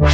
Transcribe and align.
Hi, 0.00 0.06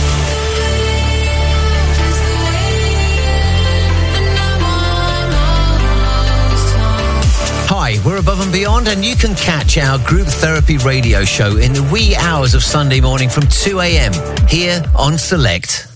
we're 8.04 8.16
Above 8.16 8.40
and 8.40 8.50
Beyond, 8.50 8.88
and 8.88 9.04
you 9.04 9.14
can 9.14 9.34
catch 9.34 9.76
our 9.76 9.98
group 9.98 10.26
therapy 10.26 10.78
radio 10.78 11.24
show 11.24 11.58
in 11.58 11.74
the 11.74 11.82
wee 11.92 12.16
hours 12.16 12.54
of 12.54 12.62
Sunday 12.62 13.02
morning 13.02 13.28
from 13.28 13.46
2 13.46 13.80
a.m. 13.80 14.14
here 14.48 14.82
on 14.96 15.18
Select. 15.18 15.86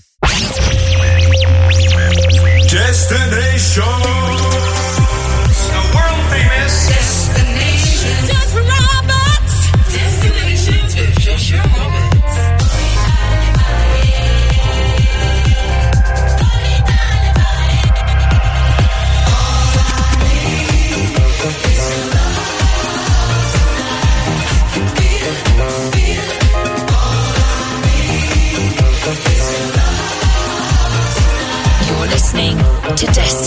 Destination. 2.69 4.38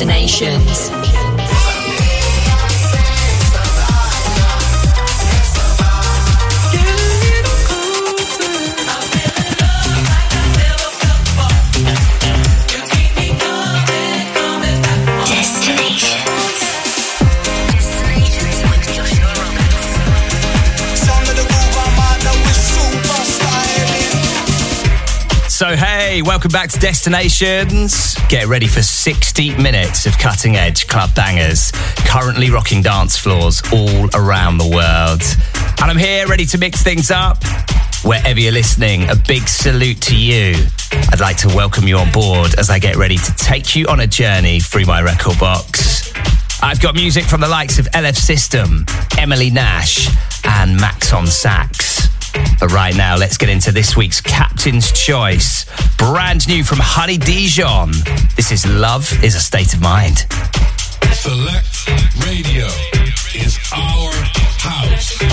Destinations. 0.05 0.91
So, 25.63 25.77
hey, 25.77 26.23
welcome 26.23 26.51
back 26.51 26.71
to 26.71 26.79
Destinations. 26.81 28.17
Get 28.29 28.49
ready 28.49 28.67
for 28.67 28.83
60 29.03 29.57
minutes 29.61 30.07
of 30.07 30.17
cutting 30.17 30.55
edge 30.55 30.87
club 30.87 31.13
bangers, 31.13 31.73
currently 32.07 32.51
rocking 32.51 32.83
dance 32.83 33.17
floors 33.17 33.61
all 33.73 34.09
around 34.15 34.59
the 34.59 34.69
world. 34.69 35.21
And 35.83 35.91
I'm 35.91 35.99
here 35.99 36.29
ready 36.29 36.45
to 36.47 36.57
mix 36.57 36.85
things 36.85 37.11
up. 37.11 37.43
Wherever 38.05 38.39
you're 38.39 38.53
listening, 38.53 39.11
a 39.11 39.17
big 39.17 39.49
salute 39.49 40.01
to 40.03 40.17
you. 40.17 40.55
I'd 41.11 41.19
like 41.19 41.37
to 41.39 41.49
welcome 41.49 41.89
you 41.89 41.97
on 41.97 42.13
board 42.13 42.55
as 42.61 42.71
I 42.71 42.79
get 42.79 42.95
ready 42.95 43.17
to 43.17 43.35
take 43.35 43.75
you 43.75 43.87
on 43.89 43.99
a 43.99 44.07
journey 44.07 44.61
through 44.61 44.85
my 44.85 45.03
record 45.03 45.37
box. 45.41 46.13
I've 46.63 46.81
got 46.81 46.95
music 46.95 47.25
from 47.25 47.41
the 47.41 47.49
likes 47.49 47.81
of 47.81 47.87
LF 47.87 48.15
System, 48.15 48.87
Emily 49.19 49.51
Nash, 49.51 50.09
and 50.45 50.77
Max 50.77 51.13
on 51.13 51.27
sax. 51.27 52.07
But 52.61 52.71
right 52.71 52.97
now, 52.97 53.17
let's 53.17 53.37
get 53.37 53.49
into 53.49 53.73
this 53.73 53.97
week's 53.97 54.21
Captain's 54.21 54.93
Choice. 54.93 55.62
Brand 55.99 56.47
new 56.49 56.65
from 56.65 56.79
Honey 56.81 57.19
Dijon. 57.19 57.93
This 58.37 58.53
is 58.53 58.67
Love 58.67 59.23
is 59.23 59.35
a 59.35 59.41
State 59.41 59.75
of 59.75 59.81
Mind. 59.81 60.27
Select 61.13 61.89
Radio 62.27 62.67
is 63.35 63.59
our 63.73 64.13
house. 64.59 65.32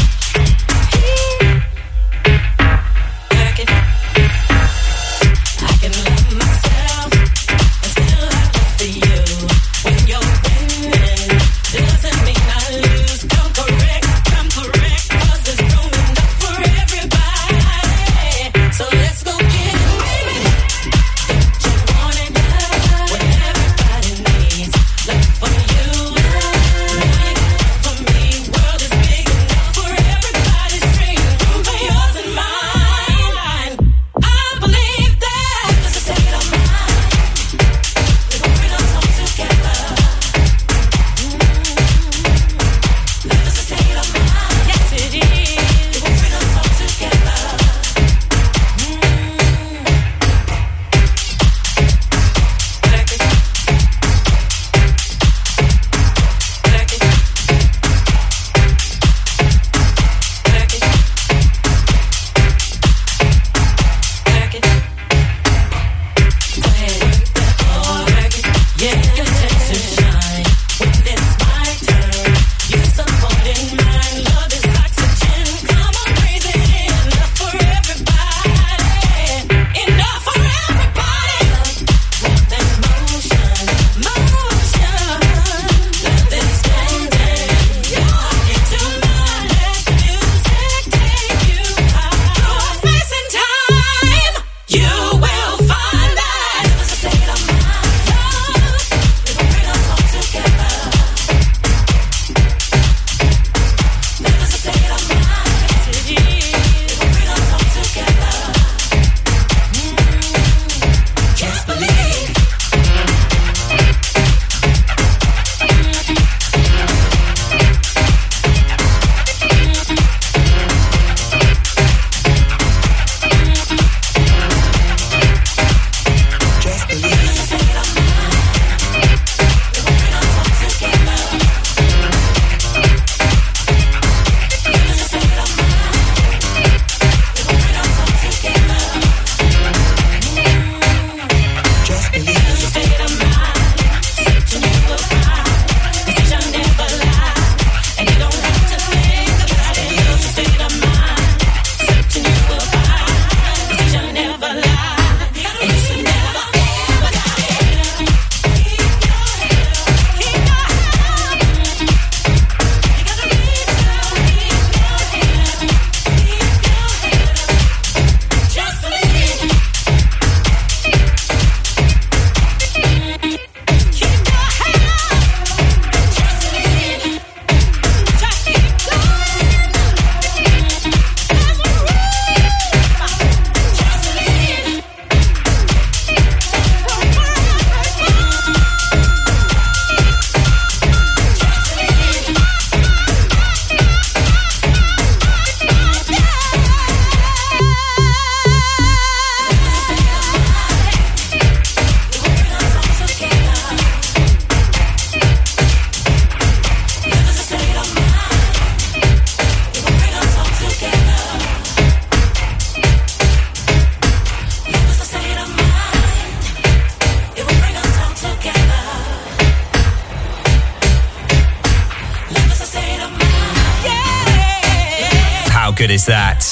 Good 225.80 225.92
is 225.92 226.08
that? 226.08 226.44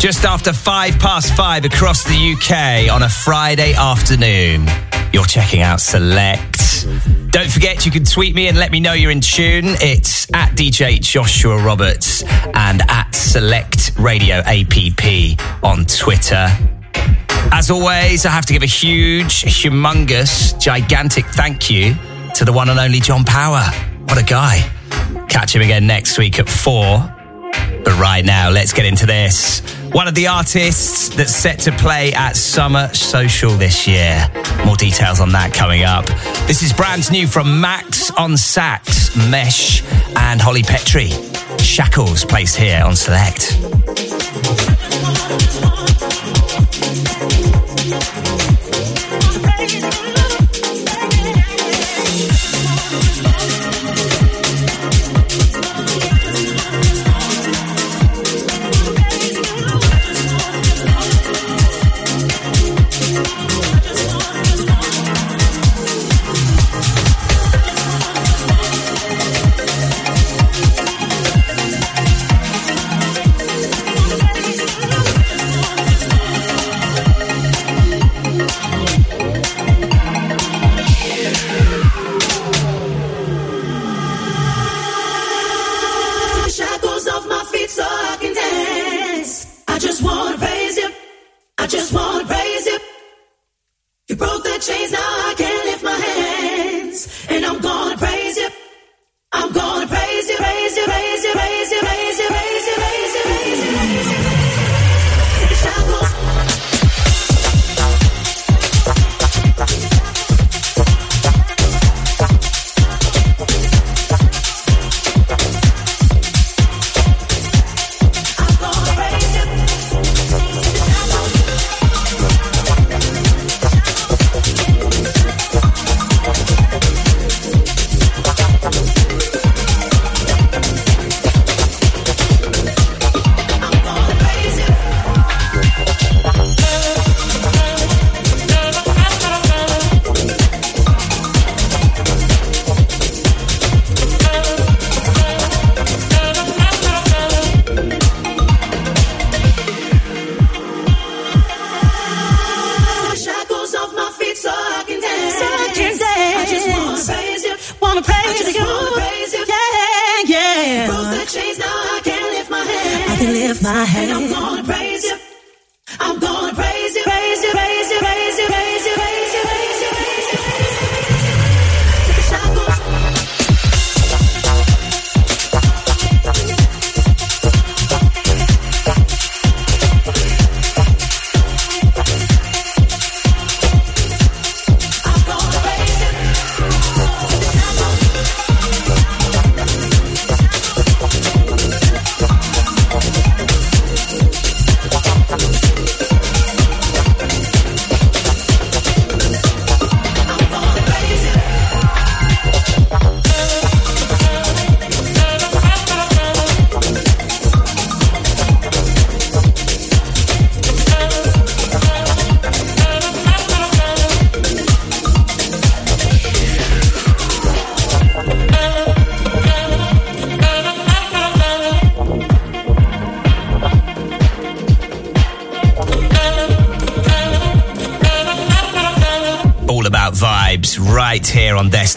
Just 0.00 0.24
after 0.24 0.52
five 0.52 0.98
past 0.98 1.32
five 1.34 1.64
across 1.64 2.02
the 2.02 2.34
UK 2.34 2.92
on 2.92 3.04
a 3.04 3.08
Friday 3.08 3.72
afternoon. 3.74 4.66
You're 5.12 5.26
checking 5.26 5.60
out 5.60 5.80
Select. 5.80 6.84
Don't 7.30 7.48
forget, 7.48 7.86
you 7.86 7.92
can 7.92 8.04
tweet 8.04 8.34
me 8.34 8.48
and 8.48 8.58
let 8.58 8.72
me 8.72 8.80
know 8.80 8.94
you're 8.94 9.12
in 9.12 9.20
tune. 9.20 9.76
It's 9.80 10.26
at 10.34 10.56
DJ 10.56 11.00
Joshua 11.00 11.62
Roberts 11.62 12.24
and 12.52 12.82
at 12.88 13.14
Select 13.14 13.92
Radio 13.96 14.42
APP 14.44 15.38
on 15.62 15.84
Twitter. 15.84 16.48
As 17.52 17.70
always, 17.70 18.26
I 18.26 18.30
have 18.30 18.46
to 18.46 18.52
give 18.52 18.64
a 18.64 18.66
huge, 18.66 19.42
humongous, 19.42 20.60
gigantic 20.60 21.26
thank 21.26 21.70
you 21.70 21.94
to 22.34 22.44
the 22.44 22.52
one 22.52 22.70
and 22.70 22.80
only 22.80 22.98
John 22.98 23.22
Power. 23.22 23.62
What 24.06 24.20
a 24.20 24.24
guy. 24.24 24.68
Catch 25.28 25.54
him 25.54 25.62
again 25.62 25.86
next 25.86 26.18
week 26.18 26.40
at 26.40 26.48
four. 26.48 27.14
But 27.88 27.98
right 27.98 28.22
now, 28.22 28.50
let's 28.50 28.74
get 28.74 28.84
into 28.84 29.06
this. 29.06 29.60
One 29.92 30.08
of 30.08 30.14
the 30.14 30.26
artists 30.26 31.08
that's 31.08 31.34
set 31.34 31.58
to 31.60 31.72
play 31.72 32.12
at 32.12 32.36
Summer 32.36 32.92
Social 32.92 33.52
this 33.52 33.88
year. 33.88 34.30
More 34.66 34.76
details 34.76 35.20
on 35.20 35.32
that 35.32 35.54
coming 35.54 35.84
up. 35.84 36.04
This 36.46 36.62
is 36.62 36.70
brand 36.74 37.10
new 37.10 37.26
from 37.26 37.62
Max 37.62 38.10
on 38.10 38.36
Sax, 38.36 39.16
Mesh, 39.16 39.82
and 40.16 40.38
Holly 40.38 40.62
Petrie. 40.62 41.12
Shackles 41.60 42.26
placed 42.26 42.56
here 42.56 42.82
on 42.84 42.94
Select. 42.94 43.56
I 91.60 91.66
just 91.66 91.92
wanna 91.92 92.24
praise 92.24 92.66
you. 92.66 92.78
You 94.08 94.16
broke 94.16 94.42
the 94.42 94.58
chains 94.58 94.92
now. 94.92 95.07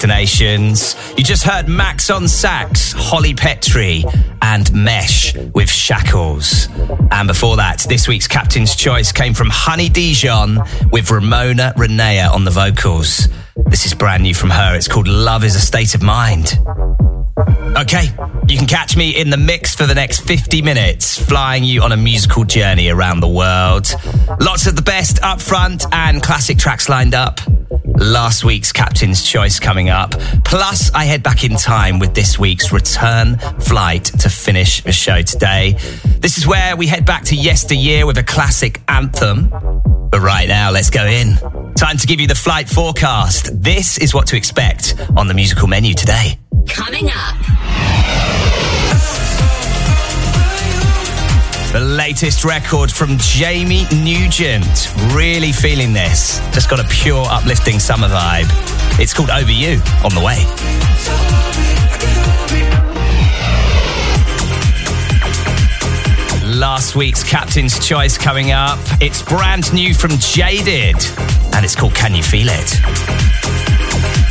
Destinations. 0.02 0.96
You 1.16 1.24
just 1.24 1.44
heard 1.44 1.68
Max 1.68 2.10
on 2.10 2.28
sax, 2.28 2.92
Holly 2.92 3.36
Petrie, 3.36 4.04
and 4.42 4.74
Mesh 4.74 5.36
with 5.54 5.70
Shackles. 5.70 6.70
And 7.12 7.28
before 7.28 7.58
that, 7.58 7.86
this 7.88 8.08
week's 8.08 8.28
Captain's 8.28 8.76
Choice 8.76 9.12
came 9.12 9.36
from 9.36 9.50
Honey 9.52 9.90
Dijon 9.90 10.58
with 10.92 11.12
Ramona 11.12 11.74
Renea 11.78 12.32
on 12.32 12.46
the 12.46 12.52
vocals. 12.52 13.28
This 13.68 13.86
is 13.86 13.94
brand 13.94 14.24
new 14.24 14.34
from 14.34 14.50
her. 14.50 14.76
It's 14.76 14.88
called 14.88 15.08
Love 15.08 15.44
is 15.44 15.56
a 15.56 15.62
State 15.62 15.94
of 15.94 16.02
Mind. 16.02 16.58
Okay, 17.78 18.06
you 18.48 18.58
can 18.58 18.66
catch 18.68 18.98
me 18.98 19.12
in 19.22 19.30
the 19.30 19.38
mix 19.38 19.76
for 19.76 19.86
the 19.86 19.96
next 19.96 20.22
50 20.22 20.64
minutes, 20.64 21.24
flying 21.24 21.64
you 21.64 21.84
on 21.84 21.92
a 21.92 21.98
musical 21.98 22.44
journey 22.44 22.90
around 22.90 23.20
the 23.20 23.28
world. 23.28 23.94
Lots 24.40 24.66
of 24.66 24.76
the 24.76 24.82
best 24.82 25.22
up 25.22 25.40
front 25.40 25.86
and 25.92 26.24
classic 26.24 26.58
tracks 26.58 26.90
lined 26.90 27.14
up 27.14 27.40
last 28.02 28.44
week's 28.44 28.72
Captain's 28.72 29.24
Choice 29.24 29.60
coming 29.60 29.90
up. 29.90 30.12
Plus, 30.44 30.92
I 30.94 31.06
head 31.06 31.22
back 31.22 31.44
in 31.44 31.56
time 31.56 32.00
with 32.00 32.14
this 32.14 32.40
week's 32.40 32.72
return 32.72 33.38
flight 33.60 34.06
to 34.20 34.30
finish 34.30 34.84
the 34.84 34.92
show 34.92 35.22
today. 35.22 35.78
This 36.20 36.38
is 36.38 36.48
where 36.48 36.76
we 36.76 36.88
head 36.88 37.06
back 37.06 37.24
to 37.26 37.36
yesteryear 37.36 38.06
with 38.06 38.18
a 38.18 38.24
classic 38.24 38.82
anthem. 38.88 39.50
But 40.10 40.20
right 40.22 40.48
now, 40.48 40.72
let's 40.72 40.90
go 40.90 41.06
in. 41.06 41.36
Time 41.76 41.98
to 41.98 42.08
give 42.08 42.20
you 42.20 42.28
the 42.28 42.36
flight 42.36 42.68
forecast. 42.68 43.62
This 43.62 43.98
is 44.00 44.14
what 44.14 44.28
to 44.28 44.36
expect 44.36 44.96
on 45.16 45.28
the 45.28 45.34
musical 45.34 45.68
menu 45.68 45.94
today. 45.94 46.40
Coming 46.68 47.10
up. 47.10 47.61
The 51.72 51.80
latest 51.80 52.44
record 52.44 52.92
from 52.92 53.18
Jamie 53.18 53.86
Nugent. 53.94 54.94
Really 55.14 55.54
feeling 55.54 55.94
this. 55.94 56.40
Just 56.52 56.70
got 56.70 56.82
a 56.82 56.88
pure 56.90 57.26
uplifting 57.30 57.80
summer 57.80 58.10
vibe. 58.10 58.50
It's 59.00 59.14
called 59.14 59.30
Over 59.30 59.52
You 59.52 59.82
on 60.04 60.14
the 60.14 60.22
way. 60.22 60.44
last 66.62 66.96
week's 66.96 67.24
Captain's 67.24 67.84
Choice 67.84 68.18
coming 68.18 68.52
up. 68.52 68.78
It's 69.00 69.22
brand 69.24 69.74
new 69.74 69.94
from 69.94 70.12
Jaded, 70.20 70.96
and 71.56 71.66
it's 71.66 71.76
called 71.76 71.96
Can 71.96 72.14
You 72.14 72.22
Feel 72.22 72.50
It? 72.50 74.31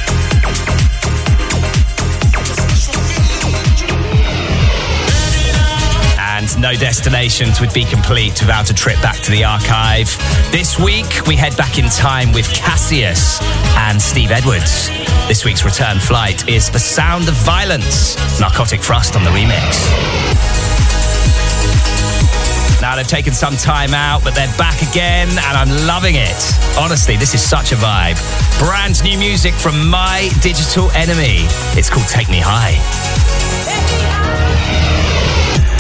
No 6.72 6.78
destinations 6.78 7.60
would 7.60 7.72
be 7.72 7.84
complete 7.84 8.40
without 8.40 8.70
a 8.70 8.74
trip 8.74 9.00
back 9.02 9.16
to 9.16 9.30
the 9.30 9.42
archive. 9.42 10.06
This 10.52 10.78
week, 10.78 11.26
we 11.26 11.34
head 11.34 11.56
back 11.56 11.78
in 11.78 11.88
time 11.88 12.32
with 12.32 12.48
Cassius 12.52 13.40
and 13.76 14.00
Steve 14.00 14.30
Edwards. 14.30 14.88
This 15.26 15.44
week's 15.44 15.64
return 15.64 15.98
flight 15.98 16.48
is 16.48 16.70
The 16.70 16.78
Sound 16.78 17.28
of 17.28 17.34
Violence, 17.34 18.16
Narcotic 18.38 18.82
Frost 18.82 19.16
on 19.16 19.24
the 19.24 19.30
remix. 19.30 19.90
Now 22.80 22.94
they've 22.94 23.06
taken 23.06 23.32
some 23.32 23.56
time 23.56 23.92
out, 23.92 24.22
but 24.22 24.34
they're 24.34 24.54
back 24.56 24.80
again, 24.82 25.28
and 25.28 25.40
I'm 25.56 25.70
loving 25.86 26.14
it. 26.16 26.40
Honestly, 26.78 27.16
this 27.16 27.34
is 27.34 27.42
such 27.42 27.72
a 27.72 27.76
vibe. 27.76 28.18
Brand 28.60 29.02
new 29.02 29.18
music 29.18 29.54
from 29.54 29.88
My 29.88 30.30
Digital 30.40 30.90
Enemy. 30.92 31.46
It's 31.74 31.90
called 31.90 32.06
Take 32.06 32.28
Me 32.28 32.40
High. 32.40 34.19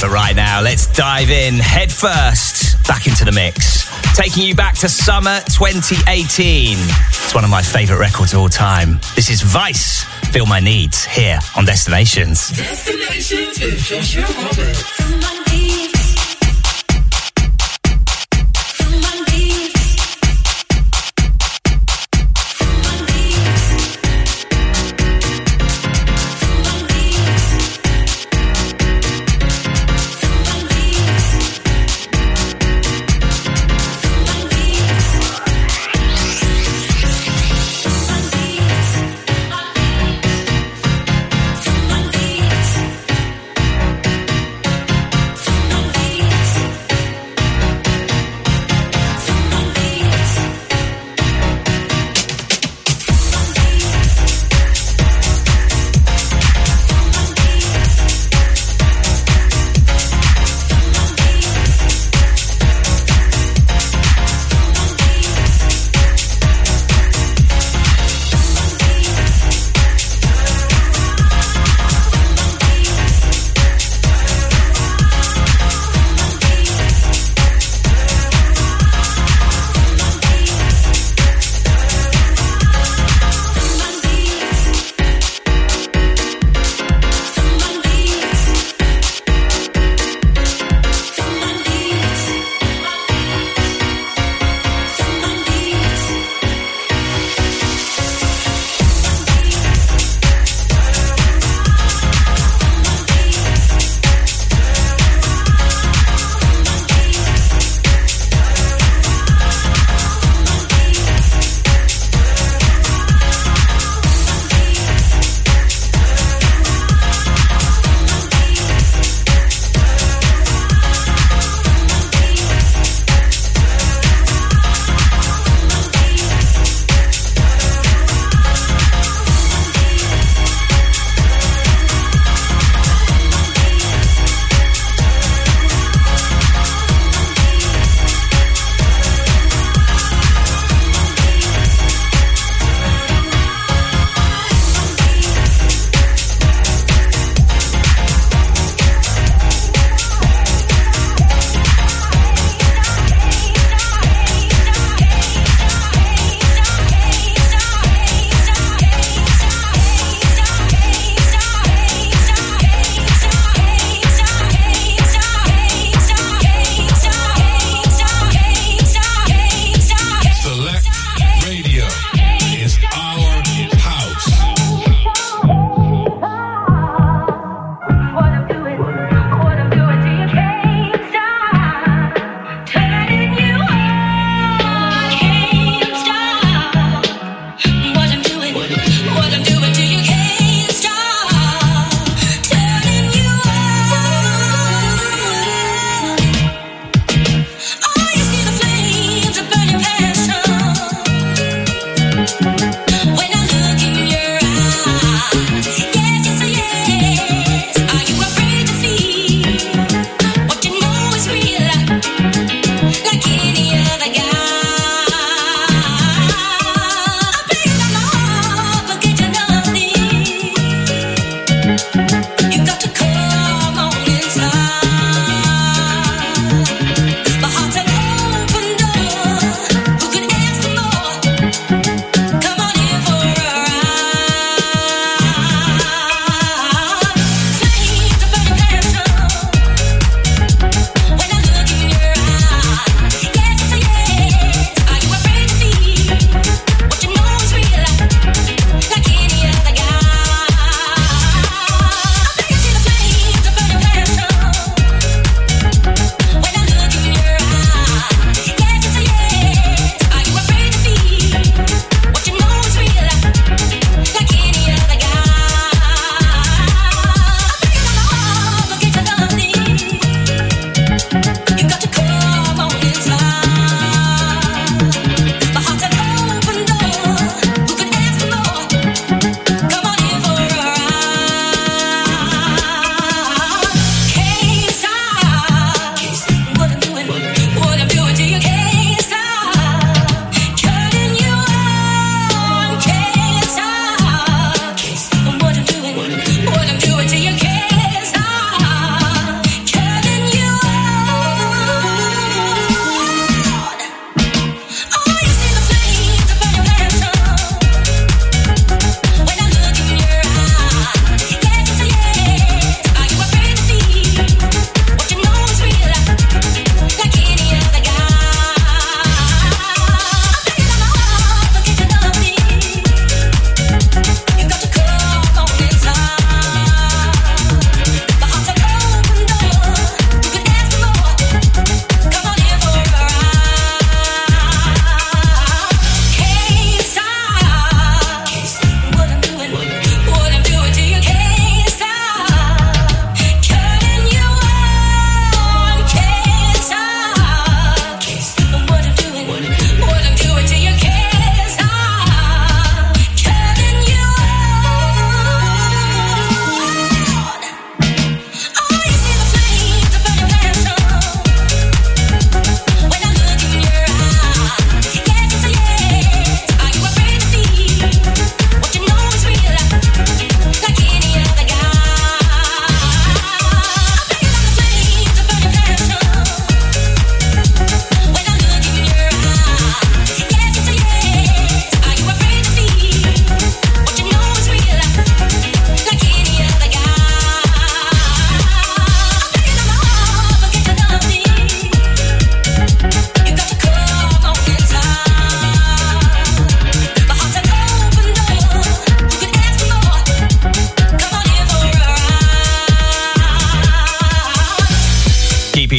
But 0.00 0.10
right 0.10 0.34
now, 0.34 0.62
let's 0.62 0.86
dive 0.86 1.28
in 1.28 1.54
head 1.56 1.92
first 1.92 2.82
back 2.88 3.06
into 3.06 3.26
the 3.26 3.32
mix. 3.32 3.86
Taking 4.16 4.44
you 4.44 4.54
back 4.54 4.74
to 4.76 4.88
summer 4.88 5.40
2018. 5.40 6.78
It's 6.78 7.34
one 7.34 7.44
of 7.44 7.50
my 7.50 7.60
favourite 7.60 8.00
records 8.00 8.32
of 8.32 8.40
all 8.40 8.48
time. 8.48 8.98
This 9.14 9.28
is 9.28 9.54
Weiss, 9.54 10.04
Feel 10.32 10.46
My 10.46 10.58
Needs, 10.58 11.04
here 11.04 11.38
on 11.54 11.66
Destinations. 11.66 12.48
Destinations 12.48 13.58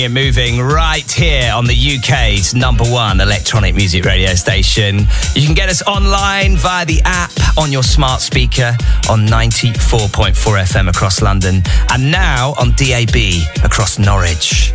keeping 0.01 0.17
it 0.17 0.25
moving 0.25 0.59
right 0.59 1.11
here 1.11 1.51
on 1.53 1.65
the 1.65 1.97
UK's 1.97 2.55
number 2.55 2.83
one 2.83 3.19
electronic 3.19 3.75
music 3.75 4.05
radio 4.05 4.33
station. 4.33 4.99
You 5.35 5.45
can 5.45 5.53
get 5.53 5.69
us 5.69 5.81
online 5.83 6.55
via 6.57 6.85
the 6.85 7.01
app 7.03 7.31
on 7.57 7.71
your 7.71 7.83
smart 7.83 8.21
speaker 8.21 8.75
on 9.09 9.27
94.4 9.27 10.33
FM 10.33 10.89
across 10.89 11.21
London 11.21 11.61
and 11.91 12.11
now 12.11 12.53
on 12.59 12.71
DAB 12.71 13.15
across 13.63 13.99
Norwich. 13.99 14.71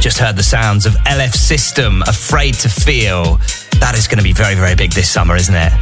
Just 0.00 0.18
heard 0.18 0.36
the 0.36 0.44
sounds 0.44 0.86
of 0.86 0.92
LF 1.06 1.34
System, 1.34 2.02
Afraid 2.02 2.54
to 2.54 2.68
Feel. 2.68 3.38
That 3.80 3.94
is 3.96 4.06
going 4.06 4.18
to 4.18 4.24
be 4.24 4.32
very, 4.32 4.54
very 4.54 4.74
big 4.74 4.92
this 4.92 5.10
summer, 5.10 5.34
isn't 5.36 5.56
it? 5.56 5.72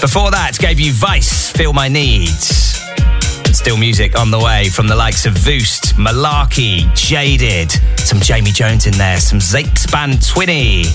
Before 0.00 0.30
that, 0.30 0.56
gave 0.58 0.80
you 0.80 0.94
Weiss, 1.02 1.50
Feel 1.50 1.72
My 1.72 1.88
Needs. 1.88 2.69
Still 3.60 3.76
music 3.76 4.18
on 4.18 4.30
the 4.30 4.38
way 4.38 4.70
from 4.70 4.88
the 4.88 4.96
likes 4.96 5.26
of 5.26 5.34
Voost, 5.34 5.92
Malarkey, 5.92 6.90
Jaded, 6.94 7.70
some 7.98 8.18
Jamie 8.18 8.52
Jones 8.52 8.86
in 8.86 8.94
there, 8.94 9.20
some 9.20 9.38
Zakespan 9.38 10.14
Twinny. 10.14 10.86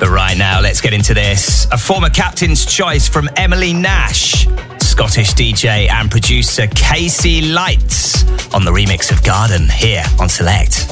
But 0.00 0.08
right 0.08 0.36
now, 0.36 0.60
let's 0.60 0.80
get 0.80 0.92
into 0.92 1.14
this. 1.14 1.68
A 1.70 1.78
former 1.78 2.10
captain's 2.10 2.66
choice 2.66 3.08
from 3.08 3.30
Emily 3.36 3.72
Nash, 3.72 4.48
Scottish 4.80 5.34
DJ 5.34 5.88
and 5.88 6.10
producer 6.10 6.66
KC 6.66 7.54
Lights 7.54 8.24
on 8.52 8.64
the 8.64 8.72
remix 8.72 9.12
of 9.12 9.22
Garden 9.22 9.68
here 9.68 10.02
on 10.18 10.28
Select. 10.28 10.88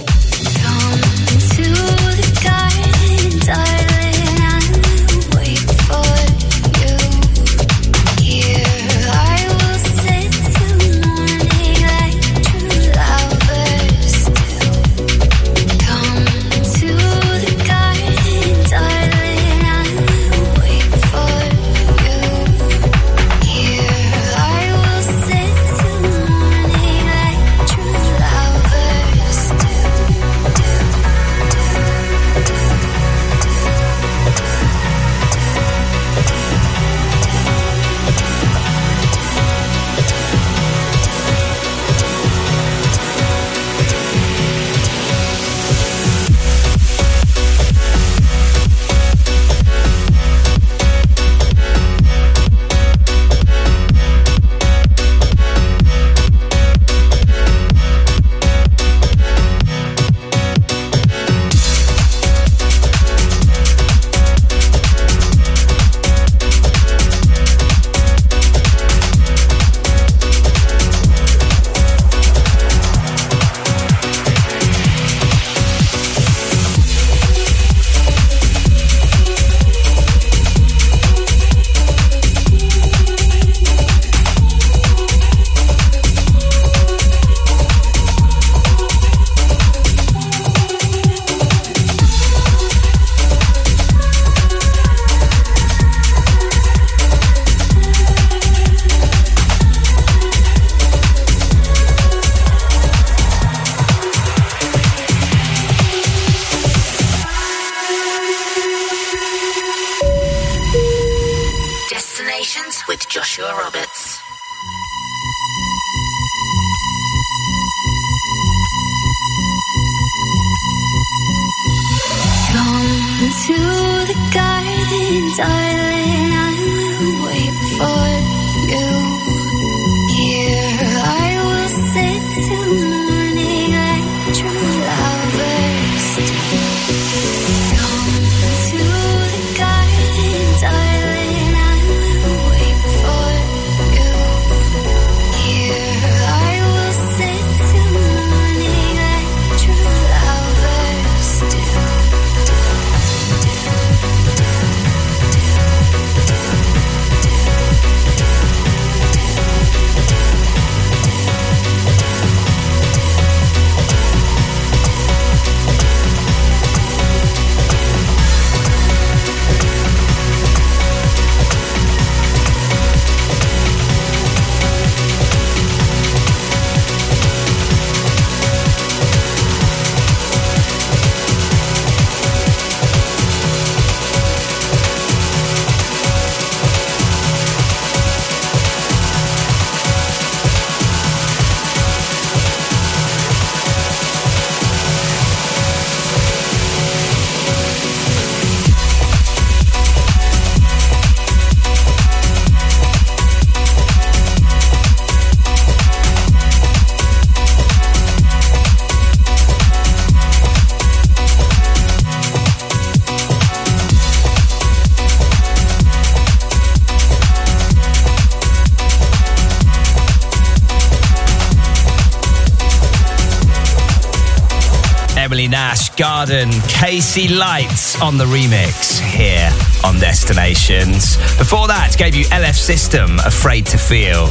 Garden, 226.28 226.50
KC 226.68 227.38
Lights 227.38 227.98
on 228.02 228.18
the 228.18 228.26
remix 228.26 229.00
here 229.00 229.50
on 229.82 229.98
Destinations. 229.98 231.16
Before 231.38 231.66
that, 231.68 231.94
gave 231.96 232.14
you 232.14 232.26
LF 232.26 232.54
System, 232.54 233.18
Afraid 233.20 233.64
to 233.66 233.78
Feel. 233.78 234.26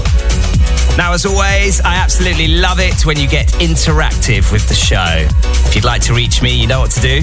Now, 0.96 1.14
as 1.14 1.26
always, 1.26 1.82
I 1.82 1.96
absolutely 1.96 2.50
love 2.50 2.80
it 2.80 3.04
when 3.04 3.18
you 3.18 3.28
get 3.28 3.48
interactive 3.54 4.52
with 4.52 4.68
the 4.68 4.76
show. 4.76 5.26
If 5.66 5.76
you'd 5.76 5.86
like 5.86 6.04
to 6.04 6.14
reach 6.14 6.44
me, 6.44 6.56
you 6.56 6.68
know 6.68 6.82
what 6.82 6.92
to 6.92 7.02
do. 7.02 7.22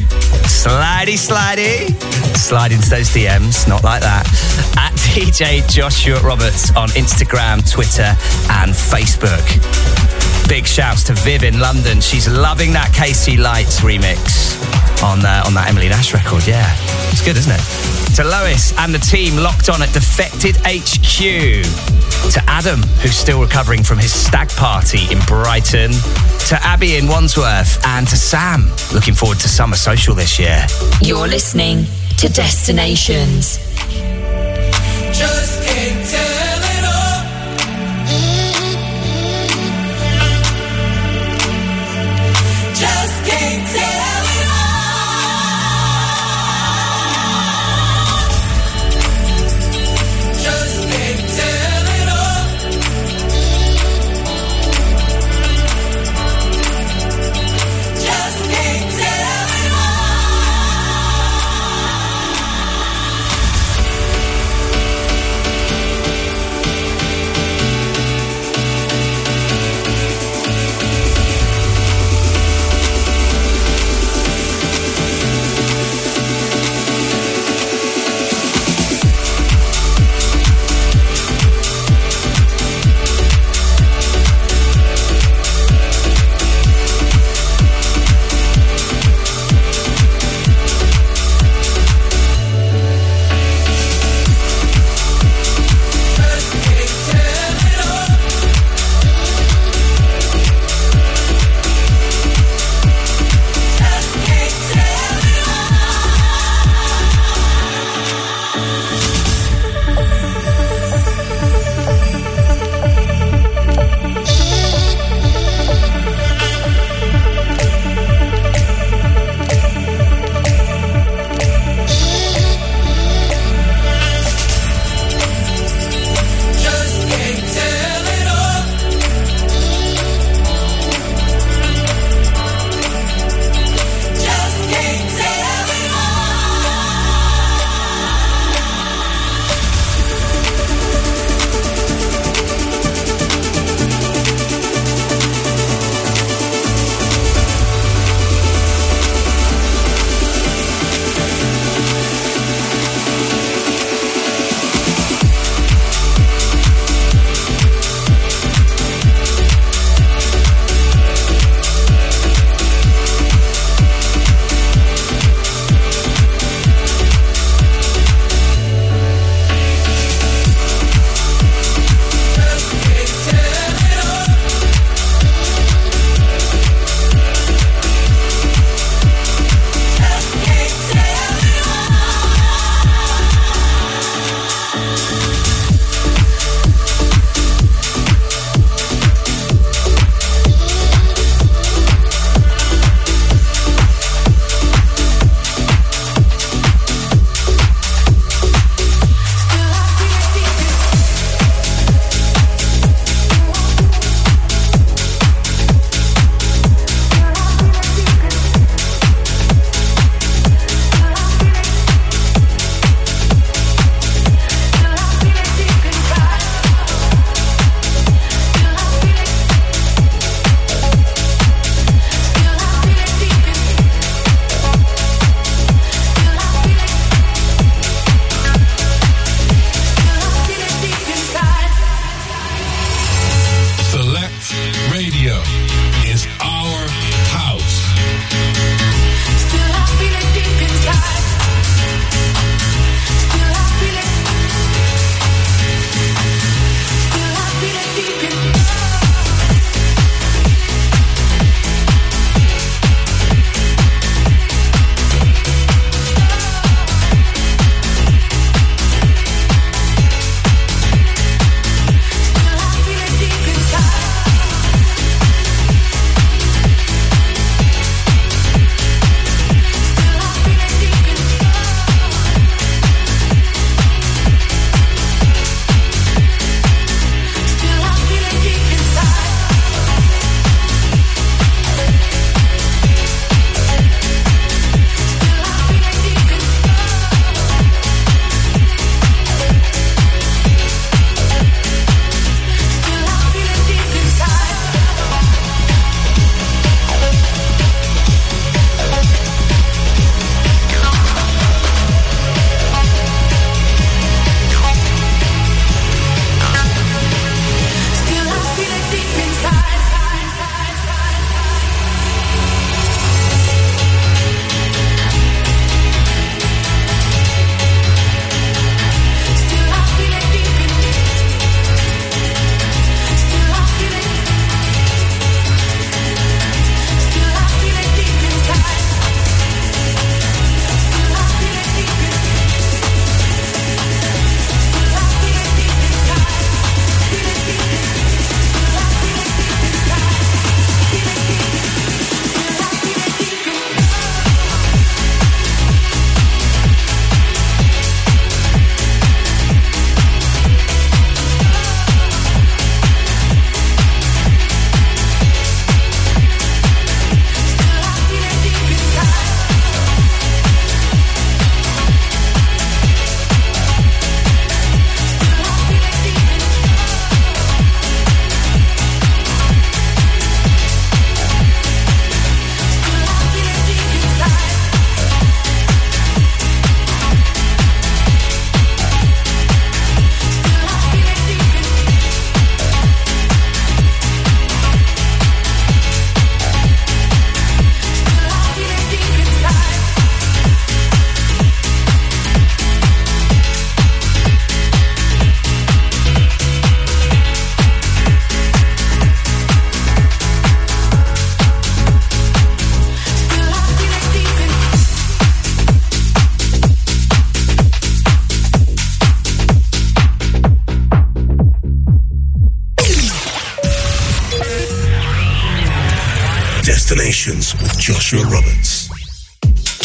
Slidey, 0.50 1.18
slidey. 1.22 1.94
Slide 2.36 2.72
into 2.72 2.90
those 2.90 3.10
DMs, 3.10 3.68
not 3.68 3.84
like 3.84 4.00
that. 4.00 4.26
At 4.76 4.92
DJ 5.14 5.68
Joshua 5.70 6.20
Roberts 6.20 6.74
on 6.74 6.88
Instagram, 6.90 7.62
Twitter, 7.70 8.16
and 8.50 8.72
Facebook. 8.72 10.13
Big 10.48 10.66
shouts 10.66 11.02
to 11.04 11.14
Viv 11.14 11.42
in 11.42 11.58
London. 11.58 12.00
She's 12.00 12.28
loving 12.28 12.72
that 12.72 12.92
KC 12.92 13.38
Lights 13.38 13.80
remix 13.80 14.54
on 15.02 15.24
uh, 15.24 15.42
on 15.46 15.54
that 15.54 15.68
Emily 15.68 15.88
Nash 15.88 16.14
record. 16.14 16.46
Yeah, 16.46 16.64
it's 17.10 17.24
good, 17.24 17.36
isn't 17.36 17.52
it? 17.52 18.14
To 18.16 18.24
Lois 18.24 18.76
and 18.78 18.94
the 18.94 18.98
team 18.98 19.36
locked 19.36 19.68
on 19.68 19.82
at 19.82 19.92
Defected 19.92 20.56
HQ. 20.64 21.64
To 22.32 22.42
Adam, 22.46 22.82
who's 23.02 23.16
still 23.16 23.40
recovering 23.42 23.82
from 23.82 23.98
his 23.98 24.12
stag 24.12 24.48
party 24.50 25.10
in 25.10 25.18
Brighton. 25.26 25.92
To 26.48 26.58
Abby 26.62 26.96
in 26.96 27.08
Wandsworth, 27.08 27.84
and 27.86 28.06
to 28.08 28.16
Sam, 28.16 28.70
looking 28.92 29.14
forward 29.14 29.40
to 29.40 29.48
summer 29.48 29.76
social 29.76 30.14
this 30.14 30.38
year. 30.38 30.64
You're 31.00 31.28
listening 31.28 31.86
to 32.18 32.28
Destinations. 32.28 33.58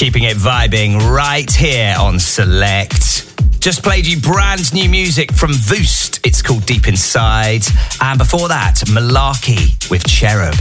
Keeping 0.09 0.23
it 0.23 0.37
vibing 0.37 0.97
right 1.11 1.51
here 1.51 1.93
on 1.99 2.19
Select. 2.19 3.59
Just 3.59 3.83
played 3.83 4.07
you 4.07 4.19
brand 4.19 4.73
new 4.73 4.89
music 4.89 5.31
from 5.31 5.51
Voost. 5.53 6.25
It's 6.25 6.41
called 6.41 6.65
Deep 6.65 6.87
Inside. 6.87 7.61
And 8.01 8.17
before 8.17 8.47
that, 8.47 8.77
Malarkey 8.87 9.87
with 9.91 10.03
Cherub. 10.07 10.55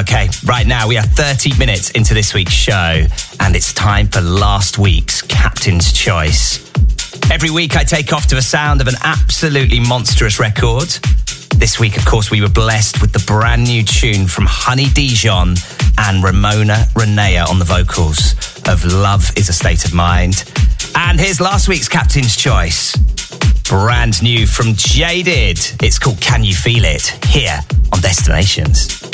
Okay, 0.00 0.28
right 0.44 0.68
now 0.68 0.86
we 0.86 0.96
are 0.98 1.02
30 1.02 1.58
minutes 1.58 1.90
into 1.90 2.14
this 2.14 2.32
week's 2.32 2.52
show, 2.52 3.04
and 3.40 3.56
it's 3.56 3.72
time 3.72 4.06
for 4.06 4.20
last 4.20 4.78
week's 4.78 5.20
Captain's 5.22 5.92
Choice. 5.92 6.70
Every 7.28 7.50
week 7.50 7.74
I 7.74 7.82
take 7.82 8.12
off 8.12 8.28
to 8.28 8.36
the 8.36 8.42
sound 8.42 8.80
of 8.80 8.86
an 8.86 8.94
absolutely 9.02 9.80
monstrous 9.80 10.38
record. 10.38 10.90
This 11.56 11.80
week, 11.80 11.96
of 11.96 12.04
course, 12.04 12.30
we 12.30 12.40
were 12.40 12.48
blessed 12.48 13.00
with 13.00 13.12
the 13.12 13.24
brand 13.26 13.64
new 13.64 13.82
tune 13.82 14.28
from 14.28 14.46
Honey 14.46 14.86
Dijon 14.86 15.56
and 16.02 16.22
Ramona 16.22 16.86
Renea 16.94 17.48
on 17.48 17.58
the 17.58 17.64
vocals 17.64 18.34
of 18.68 18.84
Love 18.84 19.30
is 19.36 19.48
a 19.48 19.52
State 19.52 19.84
of 19.84 19.94
Mind. 19.94 20.44
And 20.94 21.18
here's 21.18 21.40
last 21.40 21.68
week's 21.68 21.88
Captain's 21.88 22.36
Choice. 22.36 22.96
Brand 23.68 24.22
new 24.22 24.46
from 24.46 24.74
Jaded. 24.74 25.58
It's 25.82 25.98
called 25.98 26.20
Can 26.20 26.44
You 26.44 26.54
Feel 26.54 26.84
It? 26.84 27.06
Here 27.26 27.60
on 27.92 28.00
Destinations. 28.00 29.11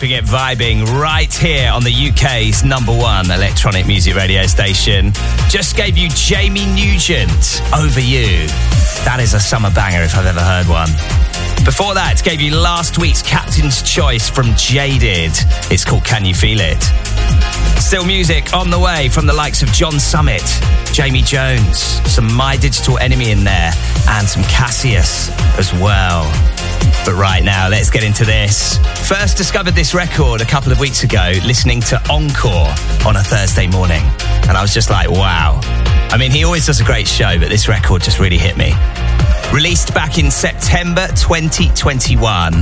Keeping 0.00 0.16
it 0.16 0.24
vibing 0.24 0.86
right 0.98 1.34
here 1.34 1.70
on 1.70 1.84
the 1.84 1.92
UK's 1.92 2.64
number 2.64 2.90
one 2.90 3.30
electronic 3.30 3.86
music 3.86 4.14
radio 4.14 4.46
station. 4.46 5.12
Just 5.50 5.76
gave 5.76 5.98
you 5.98 6.08
Jamie 6.14 6.64
Nugent, 6.64 7.60
Over 7.76 8.00
You. 8.00 8.46
That 9.04 9.18
is 9.20 9.34
a 9.34 9.40
summer 9.40 9.70
banger 9.70 10.00
if 10.00 10.16
I've 10.16 10.24
ever 10.24 10.40
heard 10.40 10.66
one. 10.68 10.88
Before 11.66 11.92
that, 11.92 12.22
gave 12.24 12.40
you 12.40 12.56
last 12.56 12.96
week's 12.96 13.20
Captain's 13.20 13.82
Choice 13.82 14.30
from 14.30 14.54
Jaded. 14.56 15.32
It's 15.70 15.84
called 15.84 16.04
Can 16.06 16.24
You 16.24 16.34
Feel 16.34 16.60
It? 16.60 16.82
Still 17.78 18.06
music 18.06 18.54
on 18.54 18.70
the 18.70 18.78
way 18.78 19.10
from 19.10 19.26
the 19.26 19.34
likes 19.34 19.62
of 19.62 19.68
John 19.68 20.00
Summit, 20.00 20.44
Jamie 20.94 21.20
Jones, 21.20 21.78
some 22.08 22.32
My 22.32 22.56
Digital 22.56 22.96
Enemy 22.98 23.32
in 23.32 23.44
there, 23.44 23.72
and 24.08 24.26
some 24.26 24.44
Cassius 24.44 25.28
as 25.58 25.74
well. 25.74 26.24
But 27.04 27.14
right 27.14 27.42
now, 27.42 27.68
let's 27.68 27.90
get 27.90 28.04
into 28.04 28.24
this. 28.24 28.78
First 29.08 29.36
discovered 29.36 29.74
this 29.74 29.94
record 29.94 30.40
a 30.40 30.44
couple 30.44 30.72
of 30.72 30.78
weeks 30.78 31.02
ago, 31.02 31.32
listening 31.44 31.80
to 31.82 32.00
Encore 32.10 32.68
on 33.06 33.16
a 33.16 33.22
Thursday 33.22 33.66
morning. 33.66 34.02
And 34.48 34.56
I 34.56 34.62
was 34.62 34.72
just 34.72 34.90
like, 34.90 35.10
wow. 35.10 35.60
I 36.12 36.16
mean, 36.18 36.30
he 36.30 36.44
always 36.44 36.66
does 36.66 36.80
a 36.80 36.84
great 36.84 37.08
show, 37.08 37.38
but 37.38 37.48
this 37.48 37.68
record 37.68 38.02
just 38.02 38.18
really 38.18 38.38
hit 38.38 38.56
me. 38.56 38.72
Released 39.52 39.94
back 39.94 40.18
in 40.18 40.30
September 40.30 41.06
2021, 41.08 42.54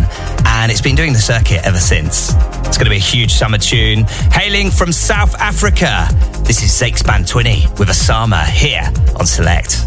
and 0.46 0.72
it's 0.72 0.80
been 0.80 0.94
doing 0.94 1.12
the 1.12 1.18
circuit 1.18 1.60
ever 1.64 1.78
since. 1.78 2.32
It's 2.66 2.78
going 2.78 2.86
to 2.86 2.90
be 2.90 2.96
a 2.96 2.98
huge 2.98 3.32
summer 3.32 3.58
tune. 3.58 4.04
Hailing 4.32 4.70
from 4.70 4.92
South 4.92 5.34
Africa, 5.36 6.08
this 6.44 6.62
is 6.62 6.70
Zakes 6.70 7.02
Bantwini 7.02 7.68
with 7.78 7.88
Osama 7.88 8.44
here 8.46 8.90
on 9.18 9.26
Select. 9.26 9.84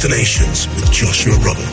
Destinations 0.00 0.66
with 0.76 0.90
Joshua 0.90 1.36
Roberts. 1.40 1.69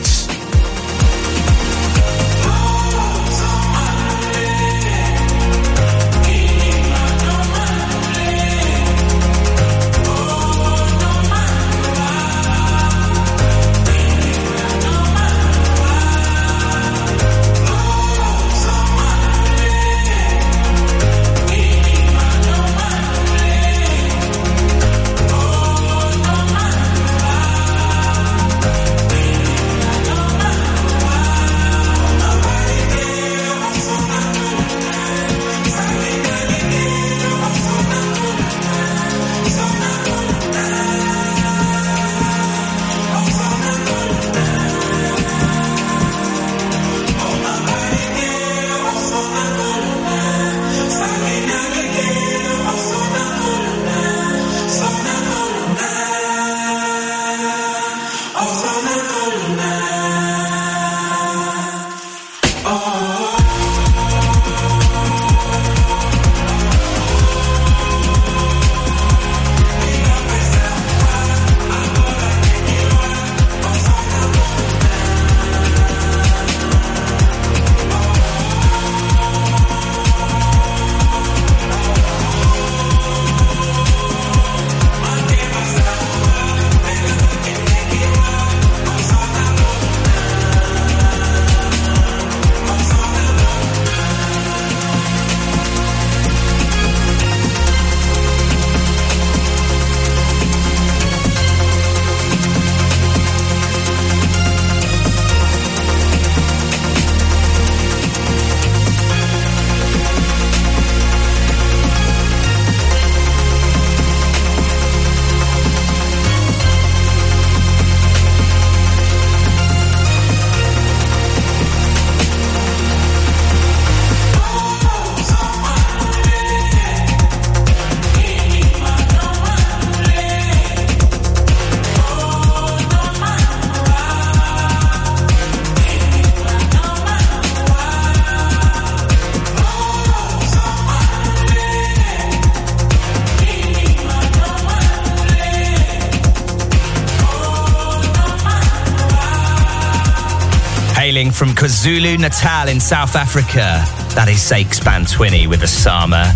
KwaZulu 151.87 152.19
Natal 152.19 152.67
in 152.67 152.81
South 152.81 153.15
Africa. 153.15 153.81
That 154.13 154.27
is 154.27 154.39
Zakes 154.39 154.83
band 154.83 155.05
Bantwini 155.05 155.47
with 155.47 155.61
Osama. 155.61 156.35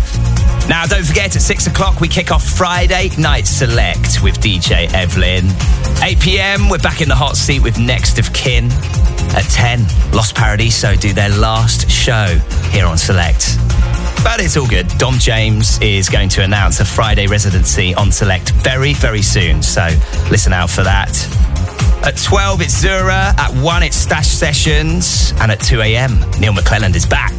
Now, 0.66 0.86
don't 0.86 1.04
forget, 1.04 1.36
at 1.36 1.42
6 1.42 1.66
o'clock, 1.66 2.00
we 2.00 2.08
kick 2.08 2.32
off 2.32 2.42
Friday 2.42 3.10
Night 3.18 3.46
Select 3.46 4.22
with 4.22 4.40
DJ 4.40 4.90
Evelyn. 4.94 5.44
8 6.02 6.20
pm, 6.20 6.68
we're 6.70 6.78
back 6.78 7.02
in 7.02 7.08
the 7.10 7.14
hot 7.14 7.36
seat 7.36 7.62
with 7.62 7.78
Next 7.78 8.18
of 8.18 8.32
Kin. 8.32 8.70
At 9.36 9.44
10, 9.50 9.84
Lost 10.12 10.34
Paradiso 10.34 10.94
do 10.94 11.12
their 11.12 11.28
last 11.28 11.90
show 11.90 12.28
here 12.70 12.86
on 12.86 12.96
Select. 12.96 13.58
But 14.24 14.40
it's 14.40 14.56
all 14.56 14.66
good. 14.66 14.88
Dom 14.96 15.18
James 15.18 15.78
is 15.82 16.08
going 16.08 16.30
to 16.30 16.42
announce 16.44 16.80
a 16.80 16.84
Friday 16.86 17.26
residency 17.26 17.94
on 17.94 18.10
Select 18.10 18.52
very, 18.64 18.94
very 18.94 19.20
soon. 19.20 19.62
So 19.62 19.86
listen 20.30 20.54
out 20.54 20.70
for 20.70 20.82
that. 20.82 21.12
At 22.04 22.16
12, 22.16 22.62
it's 22.62 22.80
Zura. 22.80 23.32
At 23.38 23.54
1, 23.54 23.82
it's 23.84 23.96
Stash 23.96 24.26
Sessions. 24.26 25.32
And 25.40 25.52
at 25.52 25.60
2 25.60 25.80
a.m., 25.82 26.18
Neil 26.40 26.52
McClelland 26.52 26.96
is 26.96 27.06
back. 27.06 27.32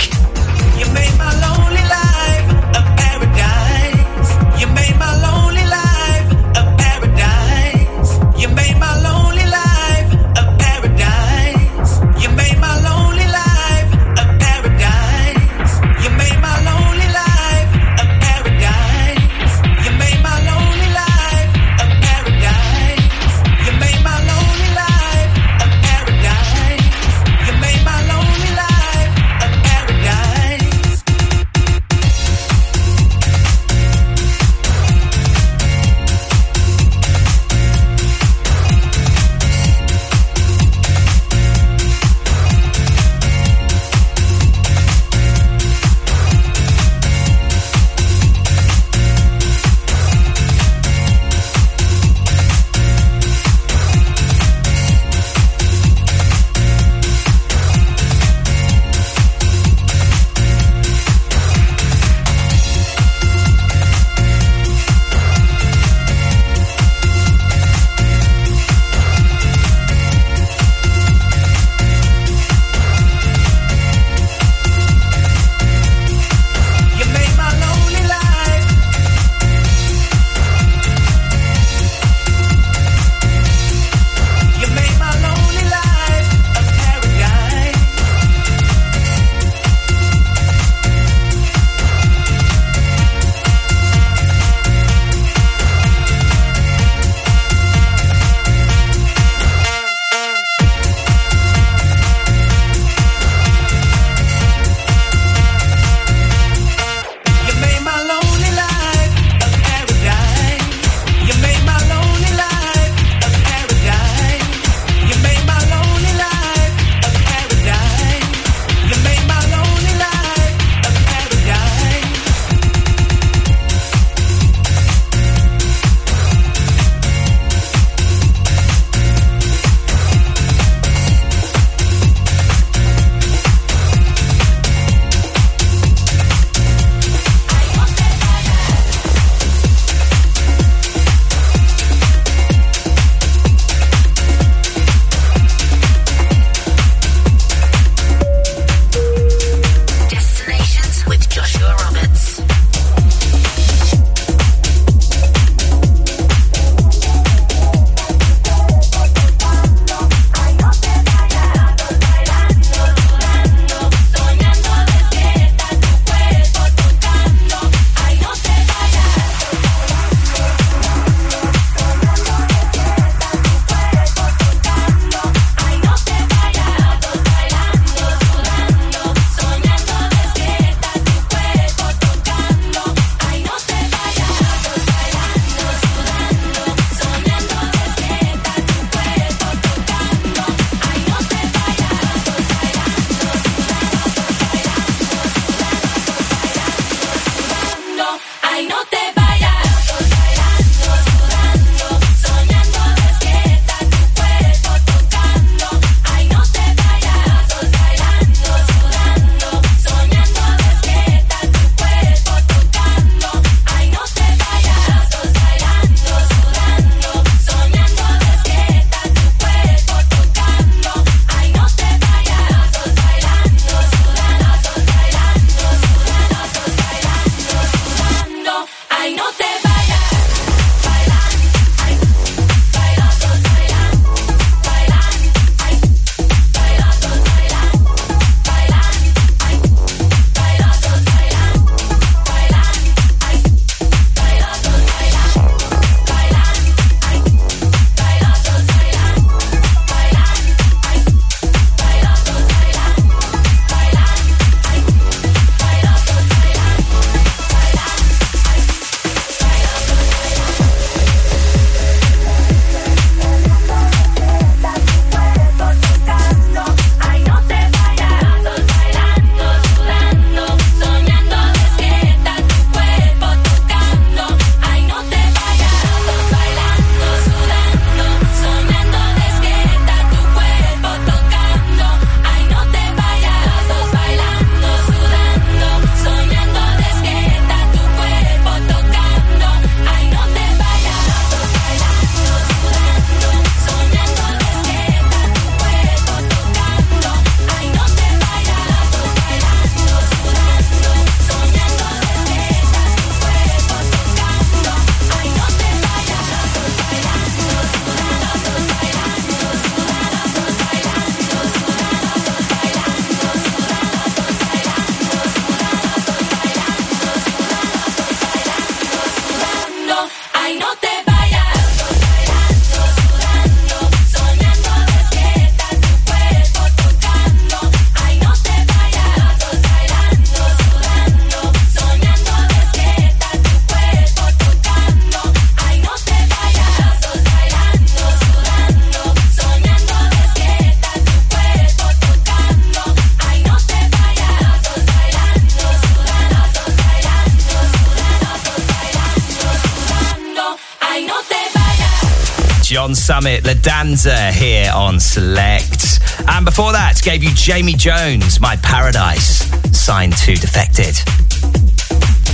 Summit, 353.03 353.43
La 353.43 353.53
Danza 353.55 354.31
here 354.31 354.71
on 354.73 354.97
Select. 354.97 355.99
And 356.25 356.45
before 356.45 356.71
that, 356.71 357.01
gave 357.03 357.21
you 357.21 357.31
Jamie 357.33 357.73
Jones, 357.73 358.39
My 358.39 358.55
Paradise, 358.55 359.43
signed 359.77 360.15
to 360.19 360.35
Defected. 360.35 360.95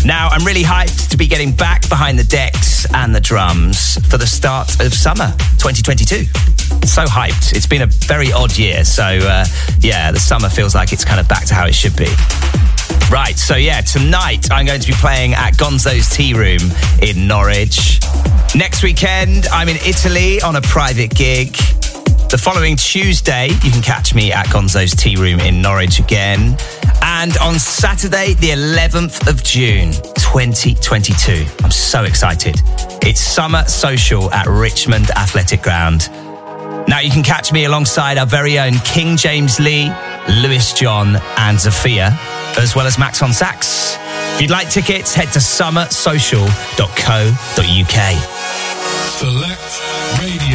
Now, 0.06 0.28
I'm 0.28 0.46
really 0.46 0.62
hyped 0.62 1.10
to 1.10 1.18
be 1.18 1.26
getting 1.26 1.54
back 1.54 1.90
behind 1.90 2.20
the 2.20 2.24
decks 2.24 2.86
and 2.94 3.16
the 3.16 3.20
drums 3.20 3.98
for 4.10 4.20
the 4.20 4.28
start 4.28 4.80
of 4.80 4.94
summer 4.94 5.34
2022. 5.58 6.26
So 6.86 7.04
hyped. 7.06 7.56
It's 7.56 7.66
been 7.66 7.82
a 7.82 7.88
very 7.88 8.32
odd 8.32 8.56
year. 8.56 8.86
So, 8.86 9.04
uh, 9.04 9.46
yeah, 9.80 10.12
the 10.12 10.20
summer 10.20 10.50
feels 10.50 10.76
like 10.76 10.94
it's 10.94 11.04
kind 11.04 11.20
of 11.20 11.28
back 11.28 11.46
to 11.46 11.56
how 11.56 11.66
it 11.66 11.74
should 11.74 11.96
be. 11.96 12.14
Right, 13.10 13.40
so 13.40 13.56
yeah, 13.56 13.82
tonight 13.82 14.52
I'm 14.52 14.68
going 14.68 14.82
to 14.82 14.88
be 14.88 14.94
playing 14.94 15.34
at 15.34 15.58
Gonzo's 15.58 16.16
Tea 16.16 16.36
Room 16.36 16.62
in 17.02 17.28
Norwich. 17.28 17.99
Next 18.56 18.82
weekend, 18.82 19.46
I'm 19.52 19.70
in 19.70 19.76
Italy 19.78 20.42
on 20.42 20.56
a 20.56 20.62
private 20.62 21.14
gig. 21.14 21.52
The 22.30 22.40
following 22.42 22.76
Tuesday, 22.76 23.50
you 23.50 23.70
can 23.72 23.84
catch 23.84 24.16
me 24.16 24.32
at 24.32 24.48
Gonzo's 24.48 24.96
Tea 24.96 25.18
Room 25.18 25.40
in 25.40 25.62
Norwich 25.62 26.00
again. 26.00 26.58
And 27.04 27.38
on 27.38 27.60
Saturday, 27.60 28.34
the 28.34 28.50
11th 28.50 29.28
of 29.28 29.44
June, 29.44 29.92
2022. 29.92 31.46
I'm 31.64 31.70
so 31.70 32.06
excited. 32.06 32.60
It's 33.04 33.22
Summer 33.22 33.64
Social 33.66 34.32
at 34.32 34.48
Richmond 34.48 35.12
Athletic 35.12 35.62
Ground. 35.62 36.10
Now 36.88 37.02
you 37.02 37.12
can 37.12 37.22
catch 37.22 37.52
me 37.52 37.66
alongside 37.66 38.18
our 38.18 38.26
very 38.26 38.58
own 38.58 38.80
King 38.80 39.16
James 39.16 39.60
Lee, 39.60 39.94
Lewis 40.42 40.74
John, 40.74 41.18
and 41.38 41.56
Zafia, 41.58 42.18
as 42.58 42.76
well 42.76 42.88
as 42.88 42.98
Max 42.98 43.22
on 43.22 43.32
Sax. 43.32 43.96
If 44.36 44.42
you'd 44.42 44.50
like 44.50 44.72
tickets, 44.72 45.14
head 45.14 45.32
to 45.34 45.40
summersocial.co.uk. 45.40 48.39
Select 49.20 49.82
Radio 50.22 50.49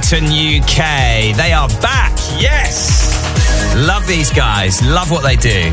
UK. 0.00 1.36
They 1.36 1.52
are 1.52 1.68
back, 1.82 2.16
yes! 2.40 3.12
Love 3.76 4.06
these 4.06 4.30
guys, 4.30 4.82
love 4.82 5.10
what 5.10 5.22
they 5.22 5.36
do. 5.36 5.70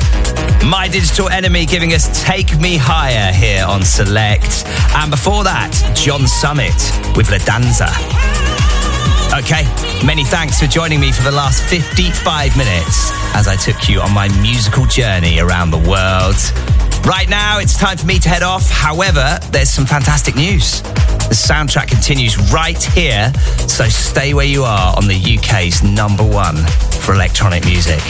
My 0.68 0.90
Digital 0.92 1.30
Enemy 1.30 1.66
giving 1.66 1.94
us 1.94 2.22
Take 2.22 2.60
Me 2.60 2.76
Higher 2.76 3.32
here 3.32 3.64
on 3.66 3.82
Select. 3.82 4.66
And 4.94 5.10
before 5.10 5.46
that, 5.46 5.72
John 5.96 6.28
Summit 6.28 6.76
with 7.16 7.32
La 7.32 7.38
Danza. 7.38 7.88
Okay, 9.40 9.64
many 10.06 10.26
thanks 10.26 10.60
for 10.60 10.68
joining 10.68 11.00
me 11.00 11.14
for 11.14 11.24
the 11.24 11.32
last 11.32 11.64
55 11.70 12.58
minutes 12.58 13.12
as 13.36 13.48
I 13.48 13.56
took 13.56 13.88
you 13.88 14.02
on 14.02 14.14
my 14.14 14.28
musical 14.42 14.86
journey 14.86 15.40
around 15.40 15.72
the 15.72 15.78
world. 15.78 16.36
Right 17.08 17.30
now, 17.30 17.60
it's 17.60 17.78
time 17.78 17.96
for 17.96 18.06
me 18.06 18.20
to 18.20 18.28
head 18.28 18.44
off. 18.44 18.70
However, 18.70 19.40
there's 19.52 19.70
some 19.70 19.86
fantastic 19.86 20.36
news. 20.36 20.84
The 21.30 21.36
soundtrack 21.36 21.88
continues 21.88 22.52
right 22.52 22.82
here, 22.82 23.32
so 23.68 23.88
stay 23.88 24.34
where 24.34 24.48
you 24.48 24.64
are 24.64 24.98
on 24.98 25.08
the 25.08 25.38
UK's 25.38 25.84
number 25.84 26.24
one 26.24 26.58
for 27.06 27.14
electronic 27.14 27.64
music. 27.66 28.02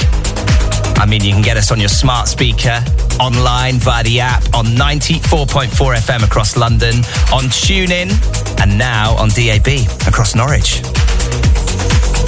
I 0.95 1.05
mean, 1.05 1.21
you 1.21 1.33
can 1.33 1.41
get 1.41 1.57
us 1.57 1.69
on 1.69 1.81
your 1.81 1.89
smart 1.89 2.29
speaker, 2.29 2.81
online 3.19 3.77
via 3.79 4.03
the 4.05 4.21
app, 4.21 4.43
on 4.55 4.67
94.4 4.67 5.67
FM 5.67 6.23
across 6.23 6.55
London, 6.55 6.95
on 7.33 7.51
TuneIn, 7.51 8.09
and 8.61 8.77
now 8.77 9.17
on 9.17 9.27
DAB 9.29 9.67
across 10.07 10.33
Norwich. 10.33 10.81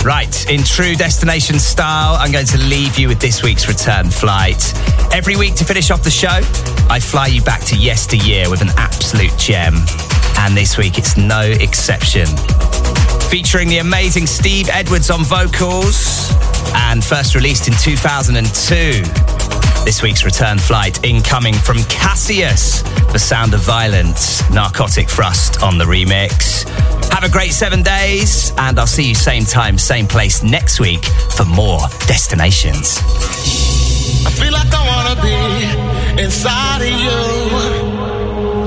Right, 0.03 0.49
in 0.49 0.61
true 0.61 0.95
destination 0.95 1.57
style, 1.57 2.15
I'm 2.15 2.33
going 2.33 2.47
to 2.47 2.57
leave 2.57 2.99
you 2.99 3.07
with 3.07 3.21
this 3.21 3.41
week's 3.43 3.69
return 3.69 4.09
flight. 4.09 4.73
Every 5.13 5.37
week 5.37 5.55
to 5.55 5.63
finish 5.63 5.89
off 5.89 6.03
the 6.03 6.11
show, 6.11 6.41
I 6.89 6.99
fly 6.99 7.27
you 7.27 7.41
back 7.41 7.61
to 7.67 7.77
yesteryear 7.77 8.49
with 8.49 8.61
an 8.61 8.71
absolute 8.75 9.37
gem. 9.37 9.85
And 10.41 10.57
this 10.57 10.77
week 10.77 10.97
it's 10.97 11.17
no 11.17 11.41
exception. 11.41 12.25
Featuring 13.29 13.69
the 13.69 13.77
amazing 13.77 14.25
Steve 14.25 14.69
Edwards 14.71 15.11
on 15.11 15.23
vocals 15.23 16.31
and 16.73 17.03
first 17.03 17.35
released 17.35 17.67
in 17.67 17.73
2002. 17.75 19.03
This 19.85 20.01
week's 20.01 20.25
return 20.25 20.57
flight 20.57 21.03
incoming 21.05 21.53
from 21.53 21.77
Cassius, 21.83 22.81
The 23.11 23.19
Sound 23.19 23.53
of 23.53 23.61
Violence, 23.61 24.47
Narcotic 24.49 25.09
Thrust 25.09 25.61
on 25.61 25.77
the 25.77 25.85
remix. 25.85 26.67
Have 27.11 27.23
a 27.23 27.29
great 27.29 27.51
seven 27.51 27.83
days, 27.83 28.51
and 28.57 28.79
I'll 28.79 28.87
see 28.87 29.09
you 29.09 29.15
same 29.15 29.45
time, 29.45 29.77
same 29.77 30.07
place 30.07 30.41
next 30.41 30.79
week 30.79 31.05
for 31.05 31.45
more 31.45 31.81
destinations. 32.07 32.97
I 34.25 34.31
feel 34.31 34.51
like 34.51 34.73
I 34.73 34.87
wanna 34.87 35.21
be 36.17 36.23
inside 36.23 36.81
of 36.81 37.85
you 37.85 37.90